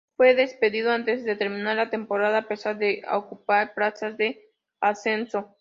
Fue 0.17 0.33
despedido 0.33 0.91
antes 0.91 1.23
de 1.25 1.35
terminar 1.35 1.75
la 1.75 1.91
temporada, 1.91 2.39
a 2.39 2.47
pesar 2.47 2.79
de 2.79 3.03
ocupar 3.11 3.75
plazas 3.75 4.17
de 4.17 4.49
ascenso. 4.81 5.49